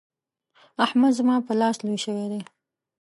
احمد 0.85 1.11
زما 1.19 1.35
پر 1.45 1.55
لاس 1.61 1.77
لوی 1.85 1.99
شوی 2.05 2.25
دی. 2.31 2.41